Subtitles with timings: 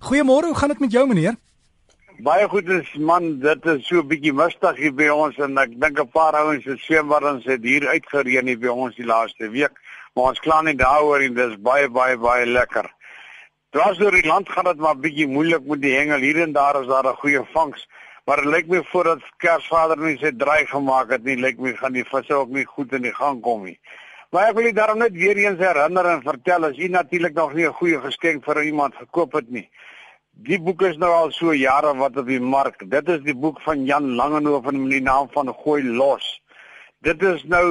[0.00, 1.34] Goeiemôre, hoe gaan dit met jou meneer?
[2.24, 5.74] Baie goed is man, dit is so 'n bietjie mistig hier by ons en ek
[5.80, 9.74] dink 'n paar ouens het swembaddens het hier uitgereën hier by ons die laaste week,
[10.14, 12.88] maar ons kla nie daaroor en dis baie baie baie lekker.
[13.72, 16.80] Dwars deur die land gaan dit maar bietjie moeilik met die hengel hier en daar
[16.80, 17.86] is daar 'n goeie vangs,
[18.24, 21.92] maar dit lyk my voordat Kersvader nie sy draai gemaak het nie, lyk my gaan
[21.92, 23.78] die visse ook nie goed in die gang kom nie.
[24.30, 27.66] Maar ek wil daarom net weer eens herinner en vertel as u natuurlik nog nie
[27.66, 29.68] 'n goeie geskenk vir iemand gekoop het nie.
[30.40, 32.80] Die boek is nou al so jare wat op die mark.
[32.88, 36.28] Dit is die boek van Jan Langehoven met die naam van Gooi los.
[37.04, 37.66] Dit is nou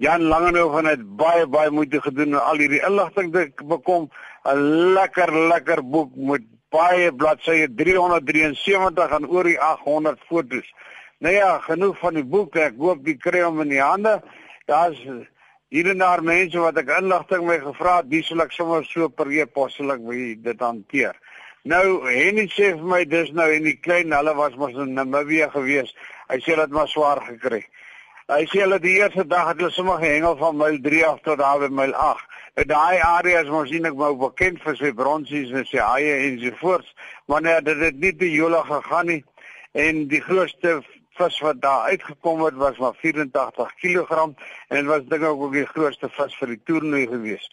[0.00, 4.10] Jan Langenhoven het baie baie moeite gedoen om al hierdie inligting te bekom.
[4.44, 4.58] 'n
[4.96, 10.72] Lekker lekker boek met baie bladsye 373 en oor die 800 fotos.
[11.18, 12.56] Nou ja, genoeg van die boek.
[12.56, 14.22] Ek hoop jy kry hom in die hande.
[14.66, 14.98] Daar's
[15.68, 19.08] hier en daar mense wat ek inligting my gevra het, dis sal ek sommer so
[19.08, 20.00] per e-pos sal ek
[20.42, 21.14] dit hanteer.
[21.68, 25.50] Nou, Henny sê vir my dis nou en die klein hulle was mos in Namibië
[25.52, 25.90] gewees.
[26.32, 27.60] Hy sê hulle het maar swaar gekry.
[28.32, 31.36] Hy sê hulle die eerste dag het hulle sommer gehengel van myl 3 af tot
[31.42, 32.38] daar by myl 8.
[32.62, 36.38] En daai areas mos sien ek maar bekend vir sy bronsies en sy haie en
[36.40, 36.88] so voort.
[37.28, 39.20] Maar nee, dit het nie te jola gegaan nie.
[39.76, 40.78] En die grootste
[41.20, 44.32] vis wat daar uitgekom het was maar 84 kg en
[44.78, 47.44] dit was dink ek ook die grootste vis vir die toernooi gewees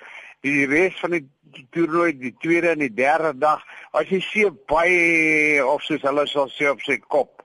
[0.53, 1.25] die res van die,
[1.55, 3.63] die toernooi die tweede en die derde dag
[3.97, 7.37] as jy sien baie of soos hulle sal sê op sy kop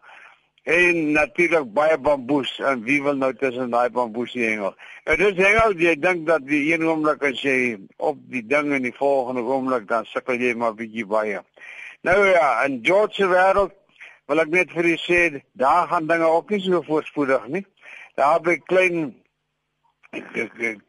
[0.62, 4.74] en natuurlik baie bamboes en wie wil nou tussen daai bamboes hengel?
[5.04, 8.86] En dis hengel jy dink dat die een oomblik as jy op die ding in
[8.86, 11.42] die volgende oomblik dan sukkel jy maar bietjie baie.
[12.06, 13.74] Nou ja in George se wêreld
[14.30, 15.20] wil ek net vir u sê
[15.58, 17.64] daar gaan dinge ook nie so voorspoedig nie.
[18.14, 19.16] Daar by klein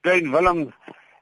[0.02, 0.68] klein Willem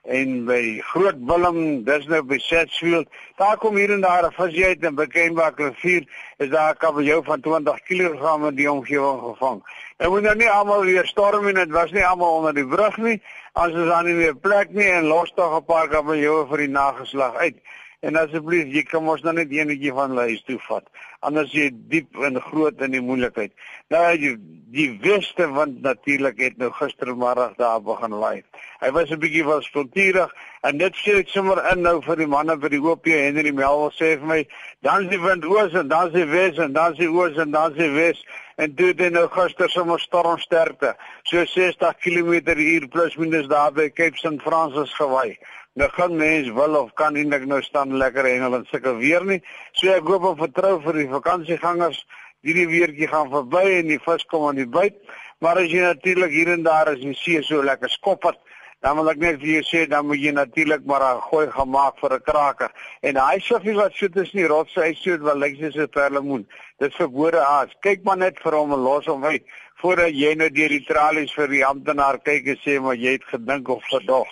[0.01, 3.09] en by Groot Willem, dis nou by Setsfield.
[3.37, 6.07] Daar kom hier en daar 'n visie uit en bekendbaar rivier
[6.37, 9.61] is daar 'n kabeljou van 20 kg in die omgewing gevang.
[9.97, 12.97] En moet nou nie almal weer storm en dit was nie almal onder die brug
[12.97, 13.21] nie.
[13.53, 16.69] As ons dan nie meer plek nie en los tog 'n paar kabeljoue vir die
[16.69, 17.55] nageslag uit.
[18.01, 20.87] En asseblief, jy kan mos nou net eenetjie van hulle huis toe vat.
[21.27, 23.53] Anders jy diep en groot in die moeilikheid.
[23.93, 24.31] Nou die,
[24.73, 28.41] die weste wind natuurlik het nou gistermiddag daar begin laai.
[28.81, 32.31] Hy was 'n bietjie van spontuurig en dit sê ek sommer in nou vir die
[32.33, 34.41] manne by die OP Henry Melville sê vir my,
[34.81, 37.37] dan is die wind oos en dan is die wes en dan is die oos
[37.37, 38.25] en dan is die wes
[38.57, 40.95] en dit het nou gister sommer stormsterkte.
[41.23, 45.37] So 60 km/h plus minus daar by Cape St Francis gewaai.
[45.79, 49.41] Nou gaan mens wil of kan nie ek nou staan lekker en sulke weer nie.
[49.71, 52.05] So ek hoop en vertrou vir die vakansiegangers
[52.43, 54.97] hierdie weertjie gaan verby en die vis kom aan die byt.
[55.39, 58.35] Maar as jy natuurlik hier en daar as jy see so lekker skopper
[58.81, 61.99] Dan wil ek net vir jou sê dan moet jy natuurlik maar 'n gooi gemaak
[62.01, 62.71] vir 'n kraker.
[63.01, 66.47] En daai siffie wat so tussen die rotse uit so wat lyk soos 'n perlemoen.
[66.79, 67.69] Dit verbode aas.
[67.81, 69.43] Kyk maar net vir hom en los hom uit
[69.81, 73.25] voordat jy nou deur die tralies vir die amptenaar kyk en sê maar jy het
[73.25, 74.27] gedink of gedog.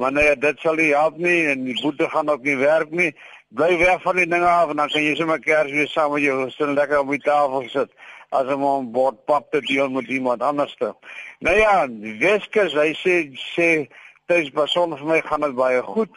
[0.00, 3.10] Maar nee, dit sal nie help nie en die boete gaan ook nie werk nie.
[3.52, 6.24] Bly weg van die dinge af en dan kan jy sommer kers weer saam met
[6.24, 7.92] jou gesin lekker op die tafel sit
[8.30, 10.76] as om 'n bord pap te deel met iemand anders.
[11.38, 11.86] Nou ja,
[12.20, 13.14] Weskus, hy sê
[13.52, 13.68] sê
[14.26, 16.10] dis beson vir my gaan dit baie goed.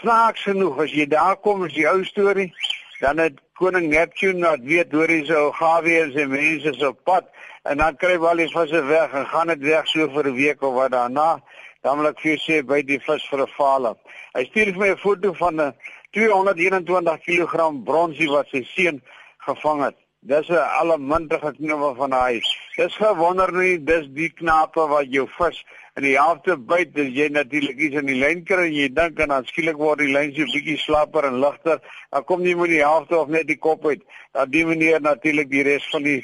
[0.00, 2.52] Snaaks genoeg as jy daar kom is die ou storie,
[3.00, 7.26] dan het koning Neptune wat weet hoor hy so gawe en sy mense so pad
[7.62, 10.62] en dan kry wel die visse weg en gaan dit weg so vir 'n week
[10.62, 11.42] of wat daarna.
[11.82, 13.96] Dan wil ek vir jou sê by die vis vir 'n faal.
[14.34, 15.74] Hy stuur vir my 'n foto van 'n
[16.12, 19.02] 221 kg bronsie wat sy seun
[19.46, 19.96] gevang het.
[20.22, 22.42] Dis 'n allemintige knowe van hy.
[22.76, 25.64] Dis gewonder nie, dis die knape wat jou vis
[25.96, 29.18] in die helfte byt, dis jy natuurlik iets in die lyn kry en jy dink
[29.18, 31.80] en dan skielik word die lyn so bietjie slapper en ligter.
[32.10, 34.02] Dan kom jy met die helfte of net die kop uit.
[34.32, 36.20] Dan die meneer natuurlik die res van die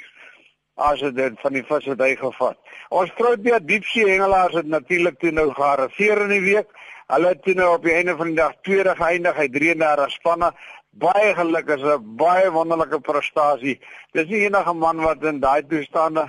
[0.76, 2.56] as dit van die vis wat hy gevat.
[2.92, 6.68] Ons groot diepsee hengelaars het natuurlik toe nou gearriveer in die week.
[7.08, 10.52] Hulle het toe nou op die einde van die dag tweede geëindig, hy 33 spanne.
[10.96, 13.80] Baie geluk is 'n baie wonderlike prestasie.
[14.12, 16.28] Dis nie enige man wat in daai toestande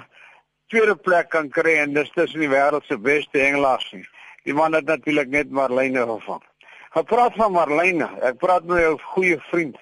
[0.68, 4.06] tweede plek kan kry en dis tussen die wêreld se beste hengelaars nie.
[4.44, 6.44] Die man het natuurlik net Marlene gevang.
[6.92, 9.78] Gepraat van Marlene, ek praat met jou goeie vriend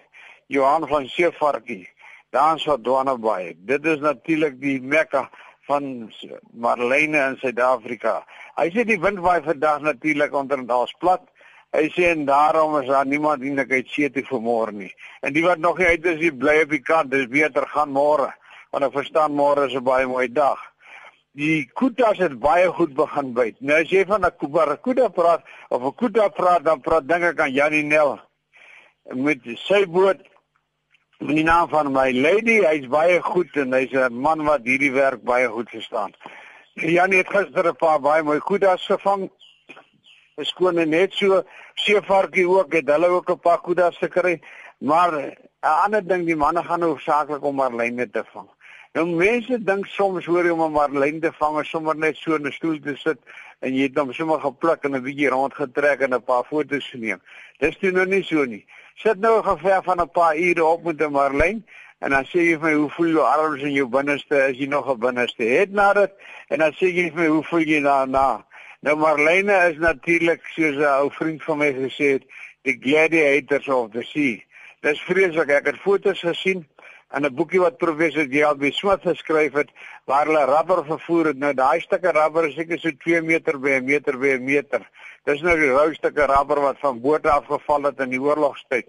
[0.47, 1.94] Johan van Seevarkie
[2.35, 3.55] daar so Dwanabaai.
[3.57, 5.29] Dit is natuurlik die Mekka
[5.67, 6.11] van
[6.51, 8.19] Marlene in Suid-Afrika.
[8.59, 11.23] Hy sê die wind waai vandag natuurlik onder daar's plat.
[11.75, 14.91] Hy sê en daarom is daar niemand eintlik see toe vir môre nie.
[15.23, 17.11] En die wat nog nie uit is, bly op die kant.
[17.11, 18.29] Dis beter gaan môre.
[18.71, 20.59] Want ek verstaan môre is 'n baie mooi dag.
[21.35, 23.55] Die kutas het baie goed begin byt.
[23.59, 24.31] Nou as jy van 'n
[24.81, 28.19] kuda praat of 'n kuda praat, dan praat dinge kan Janie Nel
[29.13, 30.21] met sy boot
[31.19, 35.47] naam van my lady, hy's baie goed en hy's 'n man wat hierdie werk baie
[35.47, 36.13] goed verstaan.
[36.73, 39.29] Janie het gister 'n paar baie mooi kudas gevang.
[40.37, 41.43] Is skoon net so
[41.75, 44.41] seevarkie ook het hulle ook 'n paar kudas gekry,
[44.77, 48.49] maar 'n ander ding die manne gaan hoofsaaklik om marline te vang.
[48.95, 52.35] Nou mense dink soms hoor jy om 'n marline te vang is sommer net so
[52.35, 53.19] in 'n stoel te sit
[53.59, 57.19] en jy het hom sommer gepluk en 'n bietjie rondgetrek en 'n paar foto's geneem.
[57.59, 58.65] Dis toe nou nie so nie.
[58.95, 61.65] Sit nou gever van 'n paar ure op met 'n marlyn
[61.99, 64.43] en dan sê jy vir my hoe voel jou arms en jou binneste?
[64.43, 65.43] As jy nog 'n binneste?
[65.43, 66.11] Het na dit
[66.47, 68.45] en dan sê jy vir my hoe voel jy daarna?
[68.79, 72.23] Nou marlyne is natuurlik soos 'n ou vriend van my gesê het
[72.61, 74.39] die gladiators of the sea.
[74.79, 75.49] Dis vreeslik.
[75.49, 76.67] Ek het foto's gesien
[77.13, 79.69] in 'n boekie wat professor JB Smith geskryf het
[80.05, 83.77] waar hulle rubber vervoer het nou daai stukke rubber is seker so 2 meter by
[83.79, 84.81] 'n meter by 'n meter
[85.25, 88.85] Dis nou die rou stukke rubber wat van bote afgeval het in die oorlogstyd.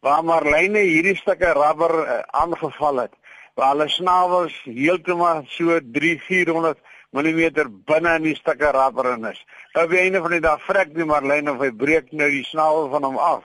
[0.00, 3.12] Waar Marlene hierdie stukke rubber uh, aangeval het,
[3.58, 6.80] waar hulle snavels heeltemal so 3-400
[7.12, 7.42] mm
[7.90, 9.42] binne in die stukke rubber in is.
[9.74, 12.88] Nou by einde van die dag vrek die Marlene of hy breek nou die snavel
[12.94, 13.44] van hom af.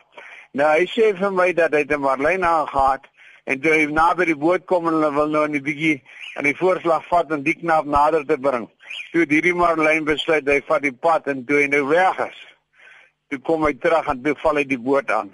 [0.56, 3.12] Nou hy sê vir my dat hy te Marlene aangehaat
[3.44, 6.02] en toe hy naby die boot kom en hulle wil nou 'n bietjie
[6.38, 8.70] aan die voorslag vat en die knap nader te bring.
[9.12, 12.40] Toe hierdie Marlyn besluit hy vat die pad en toe hy nou weg is.
[13.30, 15.34] Toe kom hy terug en toe val hy die boot aan.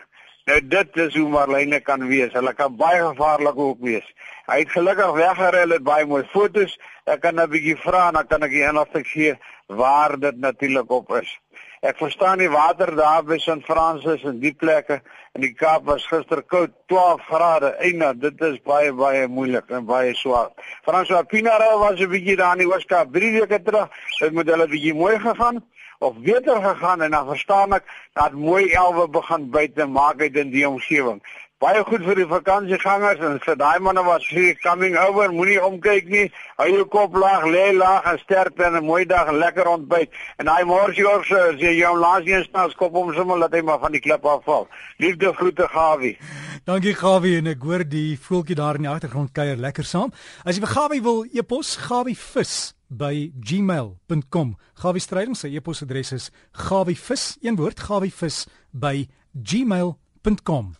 [0.50, 2.34] Nou dit is hoe Marlyne kan wees.
[2.34, 4.08] Hulle kan baie gevaarlik ook wees.
[4.50, 6.78] Hy het gelukkig weggery, het baie mooi fotos.
[7.06, 10.90] Ek kan 'n bietjie vra en dan kan ek die inligting gee waar dit natuurlik
[10.92, 11.40] op is.
[11.80, 13.64] Ek verstaan die water daar by St.
[13.64, 14.98] Francis en die plekke
[15.38, 17.70] in die Kaap was gister koud 12 grade.
[17.80, 20.52] Eina, dit is baie baie moeilik en baie swaar.
[20.84, 23.88] François Pinaro was 'n bietjie daar in die Ooskaap 3 weke terug.
[24.20, 25.64] Dit moet hulle bietjie mooi gegaan
[26.00, 27.84] of beter gegaan en dan verstaan ek
[28.14, 31.22] dat mooi elwe begin buite maak uit in die omgewing
[31.60, 36.08] baie goed vir die vakansiegangers en vir daai manne wat sê coming over, moenie omkyk
[36.08, 36.30] nie.
[36.56, 40.10] Hou jou kop laag, lê laag en sterk en 'n mooi dag en lekker ontbyt.
[40.40, 43.80] En daai morsjors as jy jou laaste eens na skop om sommer laat hy maar
[43.80, 44.68] van die klip afval.
[44.98, 46.18] Liefde groete Gawie.
[46.64, 50.14] Dankie Gawie en ek hoor die voeltjie daar in die agtergrond kuier lekker saam.
[50.46, 54.56] As jy vir Gawie wil e-pos gawievis by gmail.com.
[54.76, 60.80] Gawie Stryding se e-posadres is gawievis, een woord, gawievis by gmail.com.